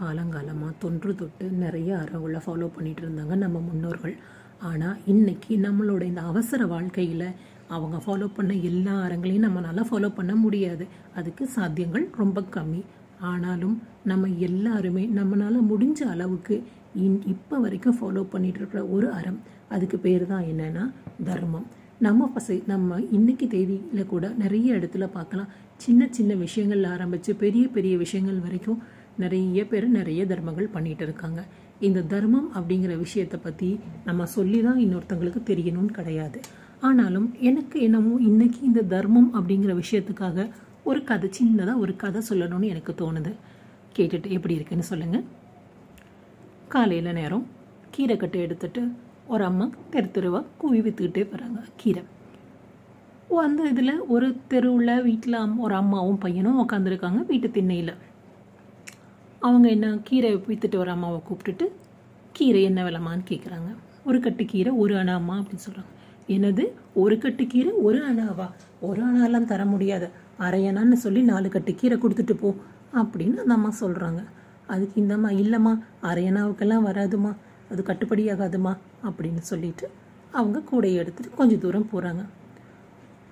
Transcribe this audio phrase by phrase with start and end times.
[0.00, 4.14] காலங்காலமாக தொன்று தொட்டு நிறைய அறவுகளை ஃபாலோ பண்ணிட்டு இருந்தாங்க நம்ம முன்னோர்கள்.
[4.68, 7.28] ஆனால் இன்னைக்கு நம்மளோட இந்த அவசர வாழ்க்கையில்
[7.76, 10.84] அவங்க ஃபாலோ பண்ண எல்லா அறங்களையும் நம்மளால் ஃபாலோ பண்ண முடியாது.
[11.18, 12.82] அதுக்கு சாத்தியங்கள் ரொம்ப கம்மி.
[13.30, 13.76] ஆனாலும்
[14.10, 16.56] நம்ம எல்லாருமே நம்மளால் முடிஞ்ச அளவுக்கு
[17.04, 19.40] இன் இப்போ வரைக்கும் ஃபாலோ பண்ணிட்டு இருக்கிற ஒரு அறம்
[19.74, 20.84] அதுக்கு பேர் தான் என்னன்னா
[21.28, 21.66] தர்மம்.
[22.06, 25.50] நம்ம பச நம்ம இன்னைக்கு தேதியில் கூட நிறைய இடத்துல பார்க்கலாம்.
[25.84, 28.78] சின்ன சின்ன விஷயங்கள் ஆரம்பித்து பெரிய பெரிய விஷயங்கள் வரைக்கும்
[29.22, 31.40] நிறைய பேர் நிறைய தர்மங்கள் பண்ணிட்டு இருக்காங்க.
[31.86, 33.68] இந்த தர்மம் அப்படிங்கிற விஷயத்தை பற்றி
[34.08, 36.38] நம்ம சொல்லி தான் இன்னொருத்தங்களுக்கு தெரியணும்னு கிடையாது.
[36.88, 40.46] ஆனாலும் எனக்கு என்னமோ இன்னைக்கு இந்த தர்மம் அப்படிங்கிற விஷயத்துக்காக
[40.90, 43.32] ஒரு கதை சின்னதாக ஒரு கதை சொல்லணும்னு எனக்கு தோணுது.
[43.96, 45.26] கேட்டுட்டு எப்படி இருக்குன்னு சொல்லுங்கள்
[46.74, 47.46] காலையில் நேரம்
[47.94, 48.82] கீரை கட்டை எடுத்துட்டு
[49.32, 52.02] ஒரு அம்மா தெரு தெருவாக கூவி விற்றுக்கிட்டே போகிறாங்க கீரை.
[53.46, 57.92] அந்த இதில் ஒரு தெருவில் வீட்டில் ஒரு அம்மாவும் பையனும் உட்காந்துருக்காங்க வீட்டு திண்ணையில்.
[59.40, 61.66] அவங்க என்ன கீரை விற்றுட்டு வர அம்மாவை கூப்பிட்டுட்டு
[62.32, 63.70] கீரை என்ன விலமான்னு கேட்குறாங்க
[64.04, 65.92] ஒரு கட்டு கீரை ஒரு அணாமா அப்படின்னு சொல்கிறாங்க
[66.28, 66.64] என்னது?
[66.94, 68.50] ஒரு கட்டு கீரை ஒரு அணாவா?
[68.80, 70.10] ஒரு அணாலாம் தர முடியாது.
[70.36, 72.54] அரை அணான்னு சொல்லி நாலு கட்டு கீரை கொடுத்துட்டு போ
[72.94, 74.24] அப்படின்னு அந்த அம்மா சொல்கிறாங்க
[74.66, 77.36] அதுக்கு இந்த அம்மா இல்லைம்மா அரை அணாவுக்கெல்லாம் வராதுமா
[77.70, 79.90] அது கட்டுப்படியாகாதுமா அப்படின்னு சொல்லிட்டு
[80.32, 82.24] அவங்க கூடையை எடுத்துகிட்டு கொஞ்சம் தூரம் போகிறாங்க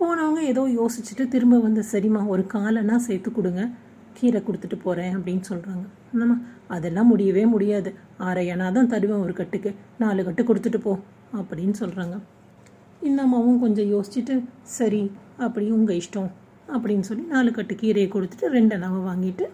[0.00, 3.70] போனவங்க ஏதோ யோசிச்சுட்டு திரும்ப வந்து சரிம்மா ஒரு காலனா சேர்த்து கொடுங்க.
[4.18, 6.36] கீரை கொடுத்துட்டு போகிறேன் அப்படின்னு சொல்கிறாங்க என்னம்மா
[6.74, 7.90] அதெல்லாம் முடியவே முடியாது.
[8.26, 9.70] ஆரையானா தான் தருவேன் ஒரு கட்டுக்கு.
[10.02, 10.92] நாலு கட்டு கொடுத்துட்டு போ
[11.40, 12.16] அப்படின்னு சொல்கிறாங்க
[13.08, 14.34] இந்த அம்மாவும் கொஞ்சம் யோசிச்சுட்டு
[14.76, 15.02] சரி
[15.44, 16.30] அப்படி உங்கள் இஷ்டம்
[16.74, 19.46] அப்படின்னு சொல்லி நாலு கட்டு கீரையை கொடுத்துட்டு ரெண்டு அணாவை வாங்கிட்டு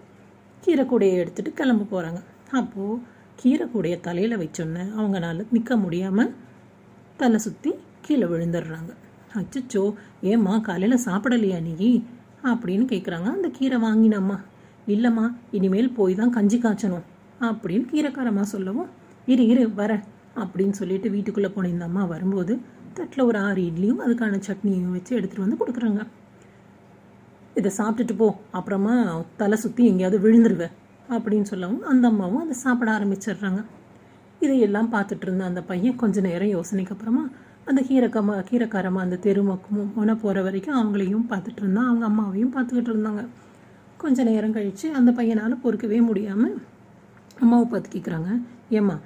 [0.65, 2.21] கீரை கூடையை எடுத்துகிட்டு கிளம்ப போகிறாங்க
[2.61, 3.01] அப்போது
[3.43, 6.33] கீரை கூடைய தலையில் வச்சோன்னே அவங்களால நிற்க முடியாமல்
[7.17, 7.71] தலை சுற்றி
[8.07, 8.91] கீழே விழுந்துடுறாங்க.
[9.39, 9.83] அச்சச்சோ
[10.33, 11.91] ஏம்மா காலையில் சாப்பிடலையா நீ?
[12.45, 14.39] அப்படின்னு கேட்குறாங்க அந்த கீரை வாங்கினம்மா.
[14.87, 17.07] இல்லைம்மா இனிமேல் போய் தான் கஞ்சி காய்ச்சணும்
[17.41, 18.89] அப்படின்னு கீரைக்காரம்மா சொல்லவும்
[19.27, 19.93] இரு இரு வர
[20.37, 22.61] அப்படின்னு சொல்லிட்டு வீட்டுக்குள்ளே போன இந்த அம்மா வரும்போது
[22.93, 26.03] தட்டில் ஒரு ஆறு இட்லியும் அதுக்கான சட்னியும் வச்சு எடுத்துகிட்டு வந்து கொடுக்குறாங்க.
[27.55, 30.75] இதை சாப்பிட்டுட்டு போ அப்புறமா தலை சுற்றி எங்கேயாவது விழுந்துருவேன்
[31.09, 33.65] அப்படின்னு சொல்லவும் அந்த அம்மாவும் அதை சாப்பிட ஆரம்பிச்சிடுறாங்க.
[34.41, 37.31] இதையெல்லாம் பார்த்துட்டு இருந்த அந்த பையன் கொஞ்ச நேரம் யோசனைக்கு அப்புறமா
[37.69, 41.89] அந்த கீரைக்கம்மா கீரைக்காரமாக அந்த தெருமக்கும் முன போகிற வரைக்கும் அவங்களையும் பார்த்துட்டு இருந்தான்.
[41.91, 43.23] அவங்க அம்மாவையும் பார்த்துக்கிட்டு இருந்தாங்க.
[44.03, 46.57] கொஞ்ச நேரம் கழித்து அந்த பையனால் பொறுக்கவே முடியாமல்
[47.41, 48.31] அம்மாவை பார்த்து கேட்குறாங்க
[48.79, 48.97] ஏம்மா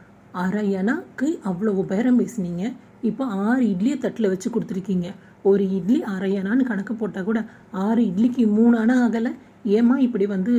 [0.43, 2.65] அரையனாக்கு அவ்வளவு பேரம் பேசுனீங்க.
[3.09, 5.09] இப்போ ஆறு இட்லியை தட்டில் வச்சு கொடுத்துருக்கீங்க.
[5.51, 7.41] ஒரு இட்லி அரையனான்னு கணக்கு போட்டால் கூட
[7.85, 9.33] ஆறு இட்லிக்கு மூணு அணா ஆகலை.
[9.79, 10.55] ஏம்மா இப்படி வந்து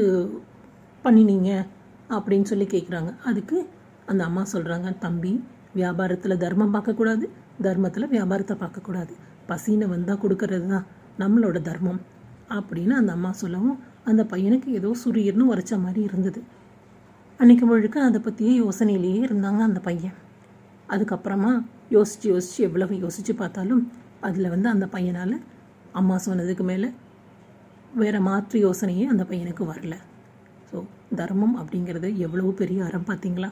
[1.06, 1.52] பண்ணினீங்க?
[2.16, 3.58] அப்படின்னு சொல்லி கேட்குறாங்க அதுக்கு
[4.06, 5.32] அந்த அம்மா சொல்கிறாங்க தம்பி
[5.76, 7.26] வியாபாரத்தில் தர்மம் பார்க்கக்கூடாது.
[7.68, 9.14] தர்மத்தில் வியாபாரத்தை பார்க்கக்கூடாது.
[9.50, 10.86] பசின்னு வந்தால் கொடுக்கறது தான்
[11.22, 12.02] நம்மளோட தர்மம்.
[12.58, 13.78] அப்படின்னு அந்த அம்மா சொல்லவும்
[14.10, 16.42] அந்த பையனுக்கு ஏதோ சுரீர்னு உரைச்ச மாதிரி இருந்தது.
[17.40, 20.18] அன்னைக்கு முழுக்க அதை பற்றியே யோசனையிலேயே இருந்தாங்க அந்த பையன்.
[20.94, 21.52] அதுக்கப்புறமா
[21.96, 23.84] யோசித்து யோசித்து எவ்வளவு யோசித்து பார்த்தாலும்
[24.28, 25.36] அதில் வந்து அந்த பையனால்
[26.00, 26.90] அம்மா சொன்னதுக்கு மேலே
[28.02, 29.96] வேறு மாற்று யோசனையே அந்த பையனுக்கு வரல.
[30.70, 30.78] ஸோ
[31.20, 33.50] தர்மம் அப்படிங்கிறது எவ்வளவு பெரிய அறம் பார்த்தீங்களா?